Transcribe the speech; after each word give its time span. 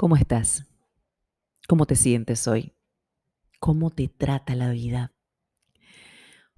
¿Cómo 0.00 0.16
estás? 0.16 0.64
¿Cómo 1.68 1.84
te 1.84 1.94
sientes 1.94 2.48
hoy? 2.48 2.74
¿Cómo 3.58 3.90
te 3.90 4.08
trata 4.08 4.54
la 4.54 4.70
vida? 4.70 5.12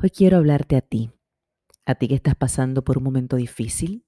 Hoy 0.01 0.11
quiero 0.11 0.37
hablarte 0.37 0.77
a 0.77 0.80
ti, 0.80 1.11
a 1.85 1.97
ti 1.97 2.07
que 2.07 2.15
estás 2.15 2.37
pasando 2.37 2.85
por 2.85 2.99
un 2.99 3.03
momento 3.03 3.35
difícil 3.35 4.07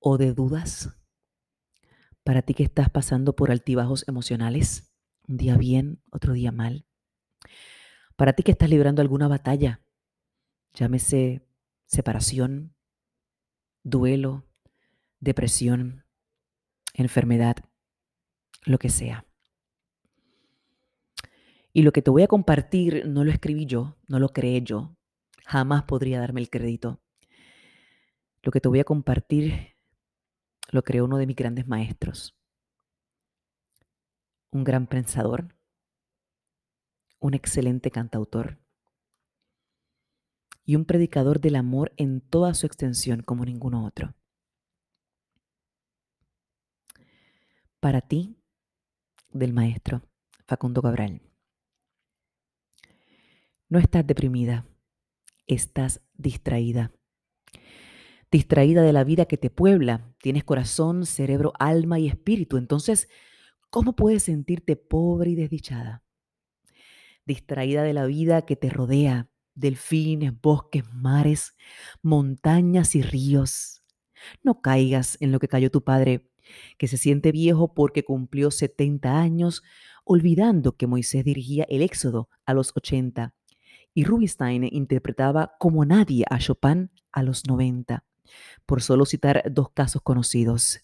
o 0.00 0.18
de 0.18 0.34
dudas, 0.34 0.98
para 2.24 2.42
ti 2.42 2.54
que 2.54 2.64
estás 2.64 2.90
pasando 2.90 3.36
por 3.36 3.52
altibajos 3.52 4.04
emocionales, 4.08 4.92
un 5.28 5.36
día 5.36 5.56
bien, 5.56 6.02
otro 6.10 6.32
día 6.32 6.50
mal, 6.50 6.88
para 8.16 8.32
ti 8.32 8.42
que 8.42 8.50
estás 8.50 8.68
librando 8.68 9.00
alguna 9.00 9.28
batalla, 9.28 9.80
llámese 10.72 11.46
separación, 11.86 12.74
duelo, 13.84 14.44
depresión, 15.20 16.04
enfermedad 16.94 17.58
lo 18.64 18.78
que 18.78 18.88
sea. 18.88 19.26
Y 21.72 21.82
lo 21.82 21.92
que 21.92 22.02
te 22.02 22.10
voy 22.10 22.22
a 22.22 22.28
compartir 22.28 23.06
no 23.06 23.24
lo 23.24 23.30
escribí 23.30 23.66
yo, 23.66 23.96
no 24.06 24.18
lo 24.18 24.28
creé 24.28 24.62
yo, 24.62 24.96
jamás 25.44 25.84
podría 25.84 26.20
darme 26.20 26.40
el 26.40 26.50
crédito. 26.50 27.00
Lo 28.42 28.52
que 28.52 28.60
te 28.60 28.68
voy 28.68 28.80
a 28.80 28.84
compartir 28.84 29.76
lo 30.70 30.82
creó 30.82 31.04
uno 31.04 31.18
de 31.18 31.26
mis 31.26 31.36
grandes 31.36 31.66
maestros, 31.66 32.36
un 34.50 34.64
gran 34.64 34.86
pensador, 34.86 35.54
un 37.18 37.34
excelente 37.34 37.90
cantautor 37.90 38.58
y 40.64 40.76
un 40.76 40.84
predicador 40.84 41.40
del 41.40 41.56
amor 41.56 41.92
en 41.96 42.20
toda 42.20 42.54
su 42.54 42.66
extensión 42.66 43.22
como 43.22 43.44
ninguno 43.44 43.84
otro. 43.84 44.14
Para 47.80 48.00
ti, 48.00 48.38
del 49.34 49.52
maestro 49.52 50.02
Facundo 50.46 50.80
Cabral. 50.80 51.20
No 53.68 53.78
estás 53.78 54.06
deprimida, 54.06 54.66
estás 55.46 56.00
distraída. 56.14 56.92
Distraída 58.30 58.82
de 58.82 58.92
la 58.92 59.04
vida 59.04 59.26
que 59.26 59.36
te 59.36 59.50
puebla. 59.50 60.14
Tienes 60.20 60.44
corazón, 60.44 61.06
cerebro, 61.06 61.52
alma 61.58 61.98
y 61.98 62.08
espíritu. 62.08 62.56
Entonces, 62.56 63.08
¿cómo 63.70 63.94
puedes 63.94 64.24
sentirte 64.24 64.76
pobre 64.76 65.30
y 65.30 65.34
desdichada? 65.34 66.04
Distraída 67.26 67.82
de 67.82 67.92
la 67.92 68.06
vida 68.06 68.42
que 68.42 68.56
te 68.56 68.70
rodea, 68.70 69.30
delfines, 69.54 70.32
bosques, 70.40 70.84
mares, 70.92 71.56
montañas 72.02 72.94
y 72.94 73.02
ríos. 73.02 73.82
No 74.42 74.60
caigas 74.60 75.16
en 75.20 75.32
lo 75.32 75.38
que 75.38 75.48
cayó 75.48 75.70
tu 75.70 75.82
padre 75.82 76.30
que 76.78 76.88
se 76.88 76.96
siente 76.96 77.32
viejo 77.32 77.74
porque 77.74 78.04
cumplió 78.04 78.50
70 78.50 79.18
años, 79.18 79.62
olvidando 80.04 80.76
que 80.76 80.86
Moisés 80.86 81.24
dirigía 81.24 81.64
el 81.68 81.82
Éxodo 81.82 82.28
a 82.44 82.54
los 82.54 82.72
80 82.76 83.34
y 83.94 84.04
Rubinstein 84.04 84.68
interpretaba 84.70 85.54
como 85.58 85.84
nadie 85.84 86.24
a 86.28 86.38
Chopin 86.38 86.90
a 87.12 87.22
los 87.22 87.46
90, 87.46 88.04
por 88.66 88.82
solo 88.82 89.06
citar 89.06 89.44
dos 89.50 89.70
casos 89.70 90.02
conocidos. 90.02 90.80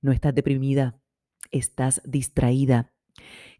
No 0.00 0.12
estás 0.12 0.34
deprimida, 0.34 0.98
estás 1.50 2.00
distraída. 2.04 2.92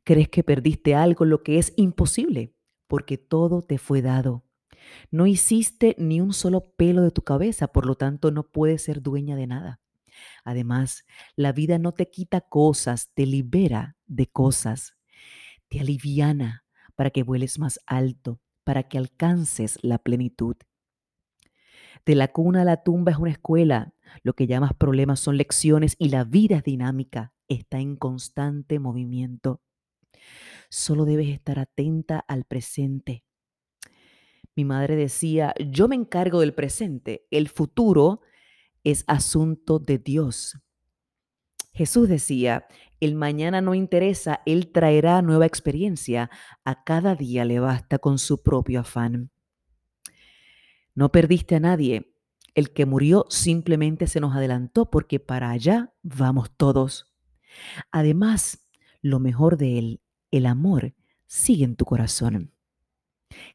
Crees 0.05 0.29
que 0.31 0.43
perdiste 0.43 0.95
algo, 0.95 1.27
lo 1.27 1.43
que 1.43 1.59
es 1.59 1.75
imposible, 1.77 2.55
porque 2.87 3.19
todo 3.19 3.63
te 3.63 3.77
fue 3.77 4.01
dado. 4.01 4.45
No 5.11 5.27
hiciste 5.27 5.95
ni 5.99 6.21
un 6.21 6.33
solo 6.33 6.73
pelo 6.77 7.03
de 7.03 7.11
tu 7.11 7.23
cabeza, 7.23 7.69
por 7.69 7.85
lo 7.85 7.97
tanto 7.97 8.31
no 8.31 8.45
puedes 8.45 8.83
ser 8.83 9.03
dueña 9.03 9.37
de 9.37 9.47
nada. 9.47 9.81
Además, 10.45 11.05
la 11.37 11.53
vida 11.53 11.79
no 11.79 11.93
te 11.93 12.11
quita 12.11 12.41
cosas, 12.41 13.11
te 13.15 13.27
libera 13.27 13.97
de 14.07 14.27
cosas, 14.27 14.97
te 15.69 15.81
aliviana 15.81 16.65
para 16.95 17.11
que 17.11 17.23
vueles 17.23 17.59
más 17.59 17.81
alto, 17.87 18.41
para 18.65 18.85
que 18.85 18.99
alcances 18.99 19.79
la 19.83 19.99
plenitud. 19.99 20.57
De 22.05 22.15
la 22.15 22.29
cuna 22.29 22.63
a 22.63 22.65
la 22.65 22.83
tumba 22.83 23.13
es 23.13 23.19
una 23.19 23.31
escuela, 23.31 23.95
lo 24.23 24.35
que 24.35 24.47
llamas 24.47 24.73
problemas 24.75 25.21
son 25.21 25.37
lecciones 25.37 25.95
y 25.99 26.09
la 26.09 26.25
vida 26.25 26.57
es 26.57 26.65
dinámica, 26.65 27.35
está 27.49 27.81
en 27.81 27.97
constante 27.97 28.79
movimiento. 28.79 29.63
Solo 30.71 31.05
debes 31.05 31.29
estar 31.29 31.59
atenta 31.59 32.19
al 32.19 32.45
presente. 32.45 33.25
Mi 34.55 34.65
madre 34.65 34.97
decía, 34.97 35.55
yo 35.59 35.89
me 35.89 35.95
encargo 35.95 36.41
del 36.41 36.55
presente, 36.55 37.27
el 37.31 37.49
futuro 37.49 38.23
es 38.91 39.05
asunto 39.07 39.79
de 39.79 39.99
Dios. 39.99 40.59
Jesús 41.73 42.09
decía, 42.09 42.67
el 43.01 43.15
mañana 43.15 43.61
no 43.61 43.75
interesa, 43.75 44.41
Él 44.47 44.73
traerá 44.73 45.23
nueva 45.23 45.47
experiencia, 45.47 46.31
a 46.65 46.83
cada 46.85 47.15
día 47.15 47.45
le 47.45 47.61
basta 47.61 47.99
con 47.99 48.19
su 48.19 48.43
propio 48.43 48.81
afán. 48.81 49.31
No 50.95 51.13
perdiste 51.13 51.55
a 51.55 51.61
nadie, 51.61 52.15
el 52.55 52.73
que 52.73 52.87
murió 52.87 53.27
simplemente 53.29 54.09
se 54.09 54.19
nos 54.19 54.35
adelantó 54.35 54.91
porque 54.91 55.21
para 55.21 55.51
allá 55.51 55.93
vamos 56.03 56.51
todos. 56.57 57.15
Además, 57.93 58.67
lo 59.01 59.21
mejor 59.21 59.57
de 59.57 59.79
Él, 59.79 60.01
el 60.33 60.47
amor, 60.47 60.95
sigue 61.27 61.65
en 61.65 61.77
tu 61.77 61.85
corazón. 61.85 62.53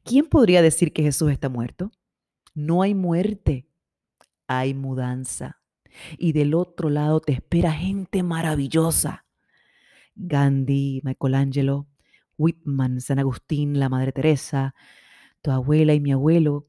¿Quién 0.04 0.28
podría 0.28 0.62
decir 0.62 0.94
que 0.94 1.04
Jesús 1.04 1.32
está 1.32 1.50
muerto? 1.50 1.92
No 2.54 2.82
hay 2.82 2.94
muerte, 2.94 3.68
hay 4.48 4.74
mudanza. 4.74 5.62
Y 6.18 6.34
del 6.34 6.54
otro 6.54 6.90
lado 6.90 7.20
te 7.20 7.34
espera 7.34 7.72
gente 7.72 8.24
maravillosa. 8.24 9.26
Gandhi, 10.16 11.02
Michelangelo, 11.04 11.88
Whitman, 12.38 13.02
San 13.02 13.20
Agustín, 13.20 13.80
la 13.80 13.90
Madre 13.90 14.12
Teresa, 14.12 14.76
tu 15.42 15.52
abuela 15.52 15.94
y 15.94 16.00
mi 16.00 16.12
abuelo. 16.12 16.68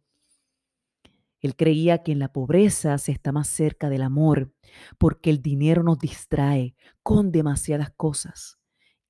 Él 1.40 1.56
creía 1.56 2.02
que 2.02 2.12
en 2.12 2.18
la 2.18 2.32
pobreza 2.32 2.96
se 2.98 3.12
está 3.12 3.32
más 3.32 3.48
cerca 3.48 3.90
del 3.90 4.02
amor, 4.02 4.52
porque 4.98 5.30
el 5.30 5.42
dinero 5.42 5.82
nos 5.82 5.98
distrae 5.98 6.74
con 7.02 7.32
demasiadas 7.32 7.90
cosas 7.96 8.58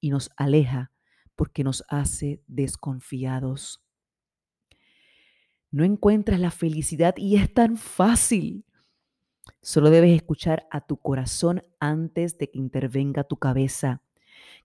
y 0.01 0.11
nos 0.11 0.31
aleja 0.37 0.91
porque 1.37 1.65
nos 1.65 1.85
hace 1.89 2.43
desconfiados 2.47 3.84
no 5.75 5.83
encuentras 5.83 6.39
la 6.39 6.53
felicidad 6.53 7.17
y 7.17 7.35
es 7.35 7.53
tan 7.53 7.77
fácil. 7.77 8.65
Solo 9.61 9.91
debes 9.91 10.15
escuchar 10.15 10.69
a 10.71 10.87
tu 10.87 10.99
corazón 10.99 11.65
antes 11.81 12.39
de 12.39 12.49
que 12.49 12.61
intervenga 12.61 13.25
tu 13.25 13.39
cabeza, 13.39 14.01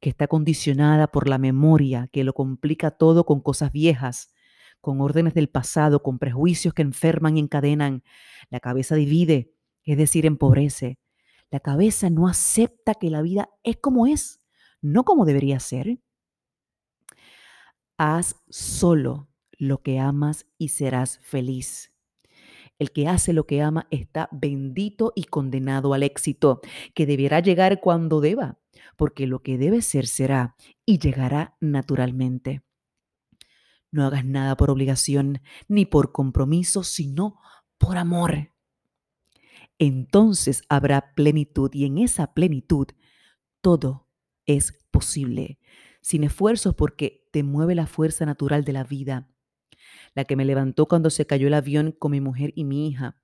que 0.02 0.12
está 0.12 0.28
condicionada 0.28 1.08
por 1.08 1.28
la 1.28 1.40
memoria, 1.40 2.10
que 2.14 2.24
lo 2.24 2.34
complica 2.34 2.92
todo 2.92 3.26
con 3.26 3.42
cosas 3.42 3.72
viejas, 3.72 4.36
con 4.82 5.02
órdenes 5.02 5.34
del 5.34 5.50
pasado, 5.50 6.04
con 6.04 6.20
prejuicios 6.20 6.76
que 6.76 6.84
enferman 6.84 7.38
y 7.38 7.40
encadenan. 7.40 8.04
La 8.52 8.60
cabeza 8.60 8.94
divide, 8.94 9.56
es 9.86 9.98
decir, 9.98 10.28
empobrece. 10.28 11.00
La 11.50 11.60
cabeza 11.60 12.12
no 12.12 12.28
acepta 12.28 12.94
que 12.94 13.10
la 13.10 13.24
vida 13.24 13.50
es 13.64 13.78
como 13.78 14.06
es, 14.06 14.42
no 14.80 15.06
como 15.06 15.26
debería 15.26 15.60
ser. 15.60 15.98
Haz 17.98 18.36
solo 18.48 19.29
lo 19.60 19.84
que 19.84 20.00
amas 20.00 20.48
y 20.58 20.70
serás 20.70 21.20
feliz. 21.22 21.94
El 22.80 22.92
que 22.92 23.08
hace 23.08 23.34
lo 23.34 23.46
que 23.46 23.62
ama 23.62 23.88
está 23.92 24.30
bendito 24.32 25.12
y 25.16 25.26
condenado 25.26 25.94
al 25.94 26.02
éxito, 26.02 26.62
que 26.96 27.06
deberá 27.06 27.42
llegar 27.42 27.82
cuando 27.82 28.22
deba, 28.22 28.58
porque 28.96 29.28
lo 29.28 29.44
que 29.44 29.58
debe 29.58 29.82
ser 29.82 30.08
será 30.08 30.56
y 30.86 30.98
llegará 30.98 31.58
naturalmente. 31.60 32.64
No 33.92 34.06
hagas 34.06 34.24
nada 34.24 34.56
por 34.56 34.72
obligación 34.72 35.42
ni 35.68 35.86
por 35.86 36.14
compromiso, 36.14 36.84
sino 36.84 37.38
por 37.78 37.98
amor. 37.98 38.54
Entonces 39.78 40.64
habrá 40.70 41.14
plenitud 41.16 41.70
y 41.74 41.86
en 41.86 41.98
esa 41.98 42.34
plenitud 42.34 42.88
todo 43.62 44.08
es 44.46 44.86
posible, 44.90 45.60
sin 46.02 46.24
esfuerzos 46.24 46.76
porque 46.76 47.28
te 47.32 47.44
mueve 47.44 47.76
la 47.76 47.88
fuerza 47.88 48.26
natural 48.26 48.64
de 48.64 48.74
la 48.74 48.84
vida 48.86 49.28
la 50.20 50.26
que 50.26 50.36
me 50.36 50.44
levantó 50.44 50.86
cuando 50.86 51.10
se 51.10 51.26
cayó 51.26 51.48
el 51.48 51.54
avión 51.54 51.94
con 51.94 52.12
mi 52.12 52.20
mujer 52.20 52.52
y 52.54 52.66
mi 52.66 52.90
hija, 52.90 53.16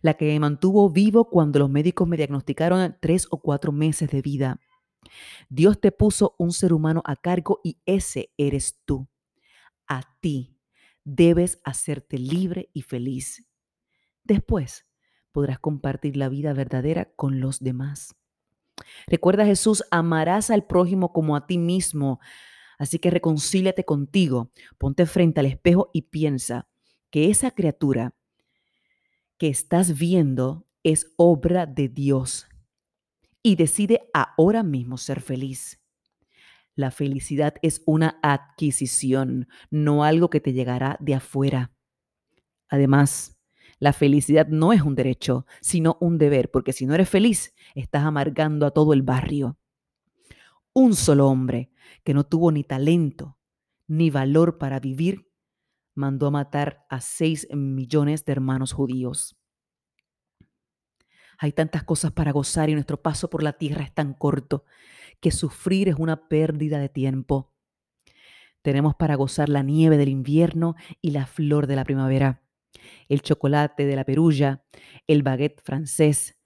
la 0.00 0.14
que 0.14 0.26
me 0.26 0.38
mantuvo 0.38 0.88
vivo 0.90 1.28
cuando 1.28 1.58
los 1.58 1.68
médicos 1.68 2.06
me 2.06 2.16
diagnosticaron 2.16 2.96
tres 3.00 3.26
o 3.32 3.40
cuatro 3.40 3.72
meses 3.72 4.08
de 4.08 4.22
vida. 4.22 4.60
Dios 5.48 5.80
te 5.80 5.90
puso 5.90 6.36
un 6.38 6.52
ser 6.52 6.72
humano 6.72 7.02
a 7.04 7.16
cargo 7.16 7.60
y 7.64 7.80
ese 7.84 8.32
eres 8.36 8.80
tú. 8.84 9.08
A 9.88 10.02
ti 10.20 10.56
debes 11.02 11.60
hacerte 11.64 12.16
libre 12.16 12.70
y 12.72 12.82
feliz. 12.82 13.44
Después 14.22 14.86
podrás 15.32 15.58
compartir 15.58 16.16
la 16.16 16.28
vida 16.28 16.52
verdadera 16.52 17.06
con 17.16 17.40
los 17.40 17.58
demás. 17.58 18.14
Recuerda 19.08 19.44
Jesús, 19.44 19.82
amarás 19.90 20.50
al 20.50 20.64
prójimo 20.64 21.12
como 21.12 21.34
a 21.34 21.48
ti 21.48 21.58
mismo. 21.58 22.20
Así 22.78 23.00
que 23.00 23.10
reconcíliate 23.10 23.84
contigo, 23.84 24.52
ponte 24.78 25.04
frente 25.04 25.40
al 25.40 25.46
espejo 25.46 25.90
y 25.92 26.02
piensa 26.02 26.68
que 27.10 27.28
esa 27.28 27.50
criatura 27.50 28.14
que 29.36 29.48
estás 29.48 29.98
viendo 29.98 30.66
es 30.84 31.12
obra 31.16 31.66
de 31.66 31.88
Dios 31.88 32.46
y 33.42 33.56
decide 33.56 34.08
ahora 34.14 34.62
mismo 34.62 34.96
ser 34.96 35.20
feliz. 35.20 35.80
La 36.74 36.92
felicidad 36.92 37.54
es 37.62 37.82
una 37.86 38.20
adquisición, 38.22 39.48
no 39.70 40.04
algo 40.04 40.30
que 40.30 40.40
te 40.40 40.52
llegará 40.52 40.96
de 41.00 41.14
afuera. 41.14 41.72
Además, 42.68 43.36
la 43.80 43.92
felicidad 43.92 44.46
no 44.48 44.72
es 44.72 44.82
un 44.82 44.94
derecho, 44.94 45.46
sino 45.60 45.98
un 46.00 46.18
deber, 46.18 46.50
porque 46.50 46.72
si 46.72 46.86
no 46.86 46.94
eres 46.94 47.08
feliz, 47.08 47.54
estás 47.74 48.04
amargando 48.04 48.66
a 48.66 48.70
todo 48.70 48.92
el 48.92 49.02
barrio. 49.02 49.56
Un 50.72 50.94
solo 50.94 51.28
hombre 51.28 51.70
que 52.04 52.14
no 52.14 52.24
tuvo 52.24 52.52
ni 52.52 52.64
talento 52.64 53.38
ni 53.88 54.10
valor 54.10 54.58
para 54.58 54.80
vivir, 54.80 55.32
mandó 55.94 56.26
a 56.28 56.30
matar 56.30 56.86
a 56.88 57.00
seis 57.00 57.48
millones 57.52 58.24
de 58.24 58.32
hermanos 58.32 58.72
judíos. 58.72 59.36
Hay 61.38 61.52
tantas 61.52 61.84
cosas 61.84 62.12
para 62.12 62.32
gozar 62.32 62.68
y 62.68 62.74
nuestro 62.74 63.00
paso 63.00 63.30
por 63.30 63.42
la 63.42 63.54
tierra 63.54 63.84
es 63.84 63.94
tan 63.94 64.12
corto 64.12 64.64
que 65.20 65.30
sufrir 65.30 65.88
es 65.88 65.96
una 65.96 66.28
pérdida 66.28 66.78
de 66.78 66.88
tiempo. 66.88 67.54
Tenemos 68.62 68.94
para 68.96 69.14
gozar 69.14 69.48
la 69.48 69.62
nieve 69.62 69.96
del 69.96 70.08
invierno 70.08 70.74
y 71.00 71.12
la 71.12 71.26
flor 71.26 71.66
de 71.66 71.76
la 71.76 71.84
primavera, 71.84 72.42
el 73.08 73.22
chocolate 73.22 73.86
de 73.86 73.96
la 73.96 74.04
perulla, 74.04 74.64
el 75.06 75.22
baguette 75.22 75.62
francés, 75.62 76.36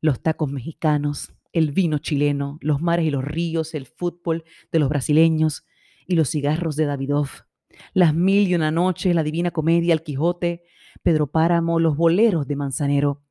los 0.00 0.20
tacos 0.20 0.50
mexicanos, 0.50 1.34
el 1.58 1.72
vino 1.72 1.98
chileno, 1.98 2.58
los 2.60 2.80
mares 2.80 3.06
y 3.06 3.10
los 3.10 3.24
ríos, 3.24 3.74
el 3.74 3.86
fútbol 3.86 4.44
de 4.72 4.78
los 4.78 4.88
brasileños 4.88 5.66
y 6.06 6.14
los 6.14 6.30
cigarros 6.30 6.76
de 6.76 6.86
Davidoff, 6.86 7.42
las 7.92 8.14
mil 8.14 8.48
y 8.48 8.54
una 8.54 8.70
noches, 8.70 9.14
la 9.14 9.22
divina 9.22 9.50
comedia, 9.50 9.92
el 9.92 10.02
Quijote, 10.02 10.62
Pedro 11.02 11.26
Páramo, 11.26 11.78
los 11.78 11.96
boleros 11.96 12.46
de 12.46 12.56
Manzanero, 12.56 13.22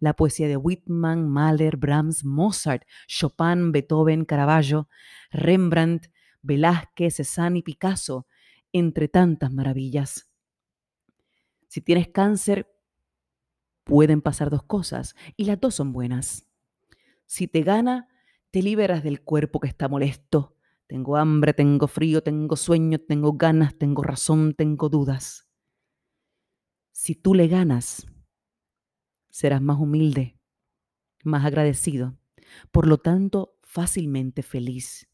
la 0.00 0.14
poesía 0.14 0.48
de 0.48 0.56
Whitman, 0.56 1.28
Mahler, 1.28 1.76
Brahms, 1.76 2.24
Mozart, 2.24 2.82
Chopin, 3.06 3.72
Beethoven, 3.72 4.24
Caravaggio, 4.24 4.88
Rembrandt, 5.30 6.08
Velázquez, 6.42 7.16
Cézanne 7.16 7.60
y 7.60 7.62
Picasso, 7.62 8.26
entre 8.72 9.08
tantas 9.08 9.52
maravillas. 9.52 10.30
Si 11.68 11.80
tienes 11.80 12.08
cáncer, 12.08 12.68
pueden 13.84 14.20
pasar 14.20 14.50
dos 14.50 14.62
cosas 14.64 15.14
y 15.36 15.44
las 15.44 15.60
dos 15.60 15.74
son 15.74 15.92
buenas. 15.92 16.47
Si 17.28 17.46
te 17.46 17.62
gana, 17.62 18.08
te 18.50 18.62
liberas 18.62 19.04
del 19.04 19.20
cuerpo 19.22 19.60
que 19.60 19.68
está 19.68 19.86
molesto. 19.86 20.56
Tengo 20.86 21.18
hambre, 21.18 21.52
tengo 21.52 21.86
frío, 21.86 22.22
tengo 22.22 22.56
sueño, 22.56 22.98
tengo 22.98 23.34
ganas, 23.34 23.76
tengo 23.76 24.02
razón, 24.02 24.54
tengo 24.54 24.88
dudas. 24.88 25.46
Si 26.90 27.14
tú 27.14 27.34
le 27.34 27.46
ganas, 27.46 28.06
serás 29.28 29.60
más 29.60 29.78
humilde, 29.78 30.38
más 31.22 31.44
agradecido, 31.44 32.16
por 32.72 32.86
lo 32.86 32.96
tanto 32.96 33.58
fácilmente 33.62 34.42
feliz, 34.42 35.06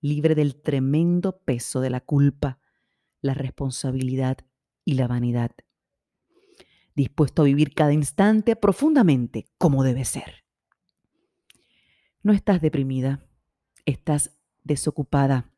libre 0.00 0.36
del 0.36 0.62
tremendo 0.62 1.40
peso 1.40 1.80
de 1.80 1.90
la 1.90 2.00
culpa, 2.00 2.60
la 3.22 3.34
responsabilidad 3.34 4.38
y 4.84 4.94
la 4.94 5.08
vanidad, 5.08 5.50
dispuesto 6.94 7.42
a 7.42 7.46
vivir 7.46 7.74
cada 7.74 7.92
instante 7.92 8.54
profundamente 8.54 9.48
como 9.58 9.82
debe 9.82 10.04
ser. 10.04 10.39
No 12.22 12.32
estás 12.32 12.60
deprimida, 12.60 13.26
estás 13.86 14.38
desocupada. 14.62 15.50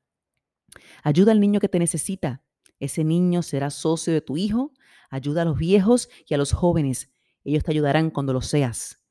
Ayuda 1.02 1.32
al 1.32 1.40
niño 1.40 1.60
que 1.60 1.68
te 1.68 1.78
necesita. 1.78 2.44
Ese 2.78 3.04
niño 3.04 3.42
será 3.42 3.70
socio 3.70 4.12
de 4.12 4.20
tu 4.20 4.36
hijo. 4.36 4.72
Ayuda 5.10 5.42
a 5.42 5.44
los 5.44 5.58
viejos 5.58 6.08
y 6.26 6.34
a 6.34 6.38
los 6.38 6.52
jóvenes 6.52 7.12
ellos 7.44 7.64
te 7.64 7.72
ayudarán 7.72 8.10
cuando 8.10 8.32
lo 8.32 8.40
seas. 8.40 9.02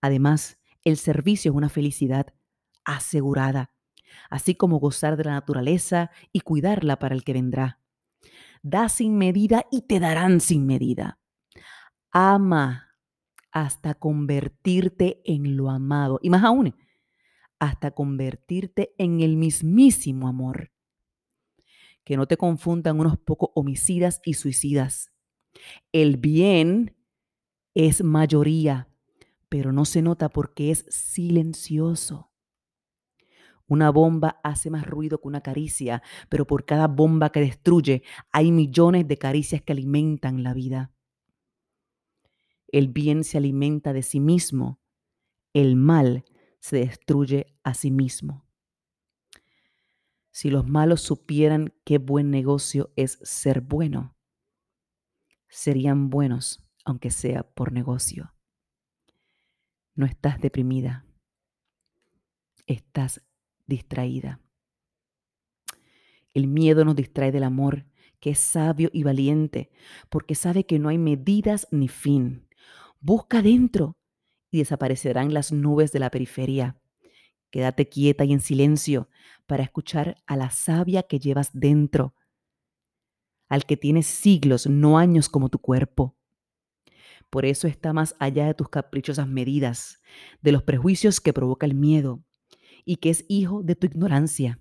Además, 0.00 0.58
el 0.82 0.96
servicio 0.96 1.50
es 1.52 1.56
una 1.56 1.68
felicidad 1.68 2.34
asegurada, 2.84 3.72
así 4.30 4.54
como 4.54 4.78
gozar 4.78 5.16
de 5.16 5.24
la 5.24 5.32
naturaleza 5.32 6.10
y 6.32 6.40
cuidarla 6.40 6.98
para 6.98 7.14
el 7.14 7.24
que 7.24 7.32
vendrá. 7.32 7.80
Da 8.62 8.88
sin 8.88 9.16
medida 9.16 9.64
y 9.70 9.82
te 9.82 10.00
darán 10.00 10.40
sin 10.40 10.66
medida. 10.66 11.18
Ama 12.10 12.94
hasta 13.52 13.94
convertirte 13.94 15.22
en 15.24 15.56
lo 15.56 15.70
amado. 15.70 16.18
Y 16.22 16.30
más 16.30 16.44
aún, 16.44 16.74
hasta 17.58 17.90
convertirte 17.90 18.94
en 18.98 19.20
el 19.20 19.36
mismísimo 19.36 20.28
amor. 20.28 20.72
Que 22.04 22.16
no 22.16 22.26
te 22.26 22.36
confundan 22.36 23.00
unos 23.00 23.18
pocos 23.18 23.50
homicidas 23.54 24.20
y 24.24 24.34
suicidas. 24.34 25.12
El 25.92 26.16
bien 26.16 26.96
es 27.74 28.02
mayoría, 28.02 28.88
pero 29.48 29.72
no 29.72 29.84
se 29.84 30.02
nota 30.02 30.28
porque 30.28 30.70
es 30.70 30.86
silencioso. 30.88 32.30
Una 33.68 33.90
bomba 33.90 34.40
hace 34.44 34.70
más 34.70 34.86
ruido 34.86 35.20
que 35.20 35.26
una 35.26 35.40
caricia, 35.40 36.02
pero 36.28 36.46
por 36.46 36.64
cada 36.64 36.86
bomba 36.86 37.30
que 37.30 37.40
destruye 37.40 38.04
hay 38.30 38.52
millones 38.52 39.08
de 39.08 39.18
caricias 39.18 39.62
que 39.62 39.72
alimentan 39.72 40.44
la 40.44 40.54
vida. 40.54 40.92
El 42.68 42.88
bien 42.88 43.24
se 43.24 43.38
alimenta 43.38 43.92
de 43.92 44.02
sí 44.02 44.20
mismo, 44.20 44.80
el 45.52 45.74
mal 45.76 46.24
se 46.66 46.78
destruye 46.78 47.46
a 47.62 47.74
sí 47.74 47.92
mismo. 47.92 48.44
Si 50.32 50.50
los 50.50 50.66
malos 50.66 51.00
supieran 51.00 51.72
qué 51.84 51.98
buen 51.98 52.32
negocio 52.32 52.90
es 52.96 53.20
ser 53.22 53.60
bueno, 53.60 54.16
serían 55.48 56.10
buenos 56.10 56.68
aunque 56.84 57.12
sea 57.12 57.44
por 57.44 57.70
negocio. 57.70 58.34
No 59.94 60.06
estás 60.06 60.40
deprimida, 60.40 61.06
estás 62.66 63.22
distraída. 63.68 64.40
El 66.34 66.48
miedo 66.48 66.84
nos 66.84 66.96
distrae 66.96 67.30
del 67.30 67.44
amor, 67.44 67.86
que 68.18 68.30
es 68.30 68.40
sabio 68.40 68.90
y 68.92 69.04
valiente, 69.04 69.70
porque 70.08 70.34
sabe 70.34 70.66
que 70.66 70.80
no 70.80 70.88
hay 70.88 70.98
medidas 70.98 71.68
ni 71.70 71.86
fin. 71.86 72.48
Busca 72.98 73.40
dentro 73.40 73.95
y 74.56 74.60
desaparecerán 74.60 75.34
las 75.34 75.52
nubes 75.52 75.92
de 75.92 75.98
la 75.98 76.10
periferia. 76.10 76.80
Quédate 77.50 77.88
quieta 77.88 78.24
y 78.24 78.32
en 78.32 78.40
silencio 78.40 79.08
para 79.46 79.62
escuchar 79.62 80.16
a 80.26 80.36
la 80.36 80.50
sabia 80.50 81.02
que 81.02 81.18
llevas 81.18 81.50
dentro, 81.52 82.14
al 83.48 83.66
que 83.66 83.76
tienes 83.76 84.06
siglos, 84.06 84.66
no 84.66 84.98
años 84.98 85.28
como 85.28 85.50
tu 85.50 85.58
cuerpo. 85.58 86.16
Por 87.28 87.44
eso 87.44 87.68
está 87.68 87.92
más 87.92 88.16
allá 88.18 88.46
de 88.46 88.54
tus 88.54 88.68
caprichosas 88.68 89.28
medidas, 89.28 90.00
de 90.40 90.52
los 90.52 90.62
prejuicios 90.62 91.20
que 91.20 91.32
provoca 91.32 91.66
el 91.66 91.74
miedo 91.74 92.24
y 92.84 92.96
que 92.96 93.10
es 93.10 93.24
hijo 93.28 93.62
de 93.62 93.76
tu 93.76 93.86
ignorancia. 93.86 94.58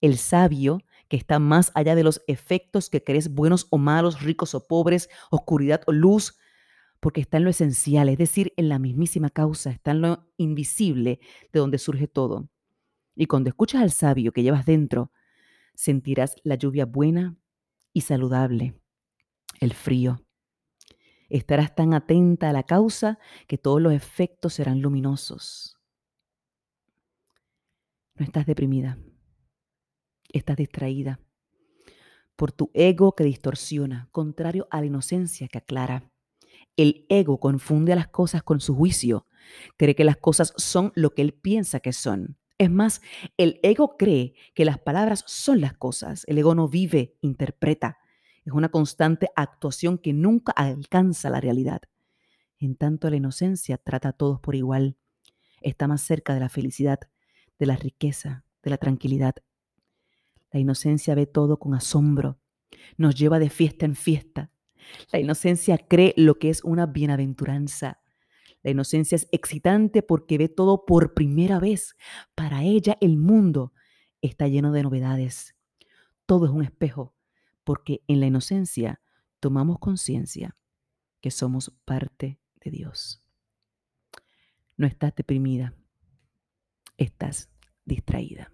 El 0.00 0.16
sabio, 0.16 0.78
que 1.08 1.16
está 1.16 1.40
más 1.40 1.72
allá 1.74 1.96
de 1.96 2.04
los 2.04 2.22
efectos 2.28 2.88
que 2.88 3.02
crees 3.02 3.34
buenos 3.34 3.66
o 3.70 3.78
malos, 3.78 4.22
ricos 4.22 4.54
o 4.54 4.66
pobres, 4.66 5.08
oscuridad 5.30 5.82
o 5.86 5.92
luz, 5.92 6.38
porque 7.00 7.20
está 7.20 7.38
en 7.38 7.44
lo 7.44 7.50
esencial, 7.50 8.08
es 8.08 8.18
decir, 8.18 8.52
en 8.56 8.68
la 8.68 8.78
mismísima 8.78 9.30
causa, 9.30 9.70
está 9.70 9.90
en 9.90 10.02
lo 10.02 10.32
invisible 10.36 11.20
de 11.52 11.60
donde 11.60 11.78
surge 11.78 12.06
todo. 12.06 12.48
Y 13.16 13.26
cuando 13.26 13.48
escuchas 13.48 13.82
al 13.82 13.90
sabio 13.90 14.32
que 14.32 14.42
llevas 14.42 14.66
dentro, 14.66 15.10
sentirás 15.74 16.36
la 16.44 16.54
lluvia 16.54 16.86
buena 16.86 17.36
y 17.92 18.02
saludable, 18.02 18.74
el 19.60 19.72
frío, 19.72 20.22
Estarás 21.30 21.76
tan 21.76 21.94
atenta 21.94 22.50
a 22.50 22.52
la 22.52 22.64
causa 22.64 23.20
que 23.46 23.56
todos 23.56 23.80
los 23.80 23.92
efectos 23.92 24.54
serán 24.54 24.82
luminosos. 24.82 25.78
No 28.16 28.24
estás 28.24 28.46
deprimida, 28.46 28.98
estás 30.32 30.56
distraída 30.56 31.20
por 32.34 32.52
tu 32.52 32.70
ego 32.74 33.14
que 33.14 33.22
distorsiona, 33.22 34.08
contrario 34.10 34.66
a 34.70 34.80
la 34.80 34.86
inocencia 34.86 35.46
que 35.46 35.58
aclara. 35.58 36.09
El 36.76 37.06
ego 37.08 37.38
confunde 37.40 37.92
a 37.92 37.96
las 37.96 38.08
cosas 38.08 38.42
con 38.42 38.60
su 38.60 38.74
juicio, 38.74 39.26
cree 39.76 39.94
que 39.94 40.04
las 40.04 40.16
cosas 40.16 40.52
son 40.56 40.92
lo 40.94 41.14
que 41.14 41.22
él 41.22 41.34
piensa 41.34 41.80
que 41.80 41.92
son. 41.92 42.36
Es 42.58 42.70
más, 42.70 43.00
el 43.38 43.58
ego 43.62 43.96
cree 43.96 44.34
que 44.54 44.66
las 44.66 44.78
palabras 44.78 45.24
son 45.26 45.62
las 45.62 45.72
cosas. 45.72 46.24
El 46.26 46.36
ego 46.36 46.54
no 46.54 46.68
vive, 46.68 47.16
interpreta. 47.22 47.98
Es 48.44 48.52
una 48.52 48.68
constante 48.68 49.28
actuación 49.34 49.96
que 49.96 50.12
nunca 50.12 50.52
alcanza 50.52 51.30
la 51.30 51.40
realidad. 51.40 51.80
En 52.58 52.76
tanto, 52.76 53.08
la 53.08 53.16
inocencia 53.16 53.78
trata 53.78 54.10
a 54.10 54.12
todos 54.12 54.40
por 54.40 54.54
igual. 54.54 54.98
Está 55.62 55.88
más 55.88 56.02
cerca 56.02 56.34
de 56.34 56.40
la 56.40 56.50
felicidad, 56.50 57.00
de 57.58 57.66
la 57.66 57.76
riqueza, 57.76 58.44
de 58.62 58.70
la 58.70 58.76
tranquilidad. 58.76 59.36
La 60.50 60.60
inocencia 60.60 61.14
ve 61.14 61.26
todo 61.26 61.58
con 61.58 61.72
asombro. 61.72 62.38
Nos 62.98 63.14
lleva 63.14 63.38
de 63.38 63.48
fiesta 63.48 63.86
en 63.86 63.94
fiesta. 63.94 64.50
La 65.12 65.18
inocencia 65.18 65.78
cree 65.78 66.14
lo 66.16 66.38
que 66.38 66.50
es 66.50 66.62
una 66.64 66.86
bienaventuranza. 66.86 68.00
La 68.62 68.70
inocencia 68.70 69.16
es 69.16 69.28
excitante 69.32 70.02
porque 70.02 70.38
ve 70.38 70.48
todo 70.48 70.84
por 70.84 71.14
primera 71.14 71.58
vez. 71.58 71.96
Para 72.34 72.62
ella 72.62 72.96
el 73.00 73.16
mundo 73.16 73.72
está 74.20 74.48
lleno 74.48 74.72
de 74.72 74.82
novedades. 74.82 75.56
Todo 76.26 76.46
es 76.46 76.52
un 76.52 76.62
espejo 76.62 77.14
porque 77.64 78.02
en 78.06 78.20
la 78.20 78.26
inocencia 78.26 79.00
tomamos 79.40 79.78
conciencia 79.78 80.56
que 81.20 81.30
somos 81.30 81.72
parte 81.84 82.38
de 82.60 82.70
Dios. 82.70 83.22
No 84.76 84.86
estás 84.86 85.14
deprimida, 85.14 85.74
estás 86.96 87.50
distraída. 87.84 88.52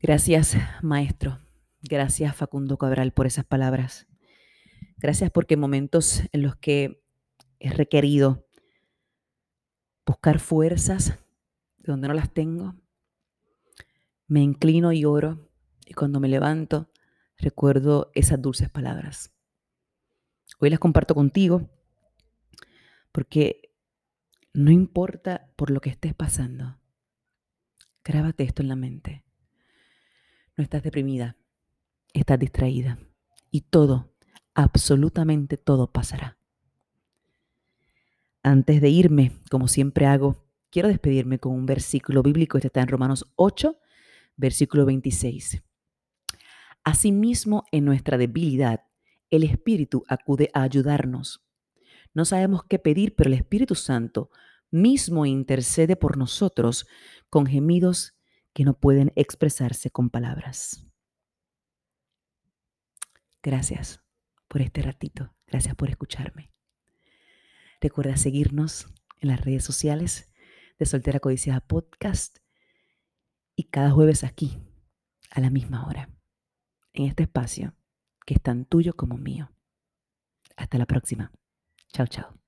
Gracias, 0.00 0.56
maestro. 0.82 1.38
Gracias, 1.82 2.36
Facundo 2.36 2.76
Cabral, 2.76 3.12
por 3.12 3.26
esas 3.26 3.46
palabras. 3.46 4.06
Gracias 4.98 5.30
porque 5.30 5.54
en 5.54 5.60
momentos 5.60 6.22
en 6.32 6.42
los 6.42 6.56
que 6.56 7.02
he 7.58 7.70
requerido 7.70 8.46
buscar 10.04 10.40
fuerzas 10.40 11.18
de 11.78 11.92
donde 11.92 12.08
no 12.08 12.14
las 12.14 12.34
tengo, 12.34 12.74
me 14.26 14.42
inclino 14.42 14.92
y 14.92 15.06
oro 15.06 15.50
y 15.86 15.94
cuando 15.94 16.20
me 16.20 16.28
levanto 16.28 16.90
recuerdo 17.38 18.10
esas 18.14 18.42
dulces 18.42 18.68
palabras. 18.68 19.32
Hoy 20.58 20.68
las 20.68 20.80
comparto 20.80 21.14
contigo 21.14 21.70
porque 23.10 23.72
no 24.52 24.70
importa 24.70 25.50
por 25.56 25.70
lo 25.70 25.80
que 25.80 25.90
estés 25.90 26.14
pasando, 26.14 26.78
grábate 28.04 28.44
esto 28.44 28.60
en 28.60 28.68
la 28.68 28.76
mente. 28.76 29.24
No 30.56 30.62
estás 30.62 30.82
deprimida, 30.82 31.39
estás 32.12 32.38
distraída 32.38 32.98
y 33.50 33.62
todo, 33.62 34.14
absolutamente 34.54 35.56
todo 35.56 35.92
pasará. 35.92 36.38
Antes 38.42 38.80
de 38.80 38.88
irme, 38.88 39.32
como 39.50 39.68
siempre 39.68 40.06
hago, 40.06 40.46
quiero 40.70 40.88
despedirme 40.88 41.38
con 41.38 41.52
un 41.52 41.66
versículo 41.66 42.22
bíblico. 42.22 42.56
Este 42.56 42.68
está 42.68 42.80
en 42.80 42.88
Romanos 42.88 43.30
8, 43.36 43.76
versículo 44.36 44.86
26. 44.86 45.62
Asimismo, 46.84 47.64
en 47.70 47.84
nuestra 47.84 48.16
debilidad, 48.16 48.84
el 49.28 49.44
Espíritu 49.44 50.04
acude 50.08 50.50
a 50.54 50.62
ayudarnos. 50.62 51.44
No 52.14 52.24
sabemos 52.24 52.64
qué 52.64 52.78
pedir, 52.78 53.14
pero 53.14 53.28
el 53.28 53.34
Espíritu 53.34 53.74
Santo 53.74 54.30
mismo 54.70 55.26
intercede 55.26 55.96
por 55.96 56.16
nosotros 56.16 56.86
con 57.28 57.46
gemidos 57.46 58.14
que 58.52 58.64
no 58.64 58.74
pueden 58.74 59.12
expresarse 59.16 59.90
con 59.90 60.10
palabras. 60.10 60.89
Gracias 63.42 64.02
por 64.48 64.60
este 64.60 64.82
ratito. 64.82 65.34
Gracias 65.46 65.74
por 65.74 65.88
escucharme. 65.88 66.52
Recuerda 67.80 68.16
seguirnos 68.16 68.92
en 69.20 69.28
las 69.28 69.40
redes 69.40 69.64
sociales 69.64 70.30
de 70.78 70.86
Soltera 70.86 71.20
Codiciada 71.20 71.60
Podcast 71.60 72.38
y 73.56 73.64
cada 73.64 73.90
jueves 73.90 74.24
aquí, 74.24 74.58
a 75.30 75.40
la 75.40 75.50
misma 75.50 75.86
hora, 75.86 76.10
en 76.92 77.06
este 77.06 77.24
espacio 77.24 77.74
que 78.26 78.34
es 78.34 78.42
tan 78.42 78.64
tuyo 78.64 78.94
como 78.94 79.16
mío. 79.16 79.50
Hasta 80.56 80.78
la 80.78 80.86
próxima. 80.86 81.32
Chao, 81.92 82.06
chao. 82.06 82.39